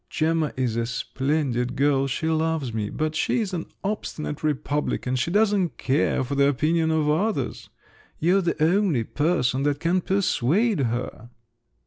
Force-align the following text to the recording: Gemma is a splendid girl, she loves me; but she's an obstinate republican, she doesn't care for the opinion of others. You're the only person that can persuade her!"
Gemma 0.09 0.51
is 0.57 0.77
a 0.77 0.87
splendid 0.87 1.75
girl, 1.75 2.07
she 2.07 2.27
loves 2.27 2.73
me; 2.73 2.89
but 2.89 3.13
she's 3.15 3.53
an 3.53 3.67
obstinate 3.83 4.41
republican, 4.41 5.15
she 5.15 5.29
doesn't 5.29 5.77
care 5.77 6.23
for 6.23 6.33
the 6.33 6.47
opinion 6.47 6.89
of 6.89 7.07
others. 7.07 7.69
You're 8.17 8.41
the 8.41 8.59
only 8.63 9.03
person 9.03 9.61
that 9.61 9.79
can 9.79 10.01
persuade 10.01 10.79
her!" 10.79 11.29